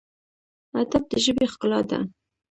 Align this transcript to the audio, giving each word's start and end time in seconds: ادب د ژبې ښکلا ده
ادب 0.79 1.03
د 1.11 1.13
ژبې 1.23 1.45
ښکلا 1.51 1.79
ده 1.89 1.99